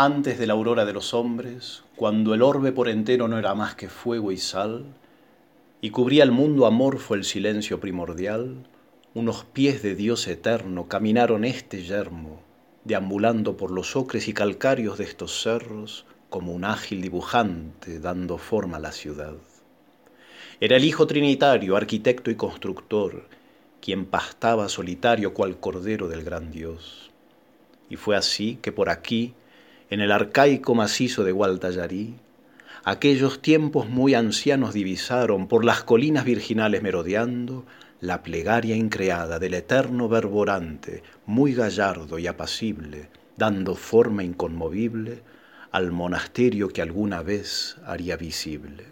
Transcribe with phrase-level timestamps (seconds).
[0.00, 3.74] Antes de la aurora de los hombres, cuando el orbe por entero no era más
[3.74, 4.84] que fuego y sal,
[5.80, 8.64] y cubría el mundo amorfo el silencio primordial,
[9.14, 12.40] unos pies de Dios eterno caminaron este yermo,
[12.84, 18.76] deambulando por los ocres y calcarios de estos cerros, como un ágil dibujante dando forma
[18.76, 19.34] a la ciudad.
[20.60, 23.26] Era el Hijo Trinitario, arquitecto y constructor,
[23.80, 27.10] quien pastaba solitario cual cordero del gran Dios.
[27.90, 29.34] Y fue así que por aquí,
[29.90, 32.16] en el arcaico macizo de Gualtallarí,
[32.84, 37.64] aquellos tiempos muy ancianos divisaron por las colinas virginales merodeando
[38.00, 45.22] la plegaria increada del eterno verborante, muy gallardo y apacible, dando forma inconmovible
[45.72, 48.84] al monasterio que alguna vez haría visible.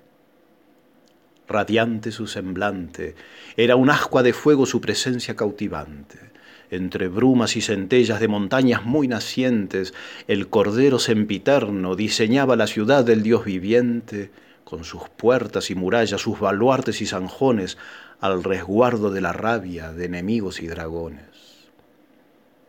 [1.47, 3.15] Radiante su semblante,
[3.57, 6.37] era un ascua de fuego su presencia cautivante
[6.71, 9.95] entre brumas y centellas de montañas muy nacientes,
[10.27, 14.31] el Cordero sempiterno diseñaba la ciudad del Dios viviente,
[14.65, 17.79] con sus puertas y murallas, sus baluartes y zanjones,
[18.21, 21.25] al resguardo de la rabia de enemigos y dragones.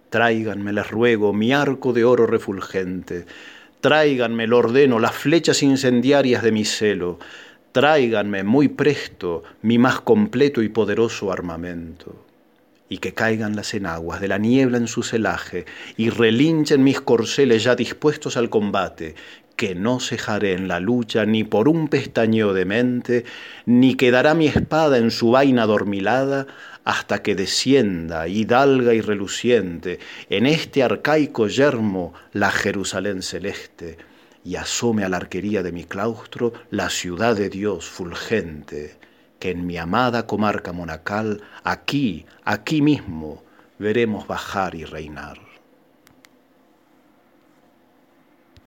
[0.10, 3.26] Tráiganme, les ruego, mi arco de oro refulgente,
[3.82, 7.20] tráiganme, lo ordeno, las flechas incendiarias de mi celo,
[7.72, 12.27] tráiganme muy presto mi más completo y poderoso armamento
[12.90, 15.66] y que caigan las enaguas de la niebla en su celaje,
[15.98, 19.16] y relinchen mis corceles ya dispuestos al combate,
[19.56, 23.26] que no cejaré en la lucha ni por un pestañeo de mente,
[23.66, 26.48] ni quedará mi espada en su vaina dormilada,
[26.86, 33.98] hasta que descienda, hidalga y reluciente, en este arcaico yermo la Jerusalén celeste,
[34.46, 38.96] y asome a la arquería de mi claustro la ciudad de Dios fulgente
[39.40, 43.44] que en mi amada comarca monacal, aquí, aquí mismo,
[43.80, 45.38] veremos bajar y reinar.